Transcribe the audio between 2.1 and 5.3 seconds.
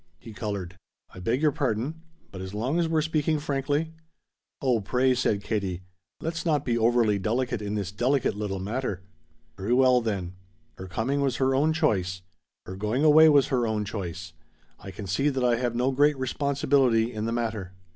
But as long as we're speaking frankly" "Oh pray,"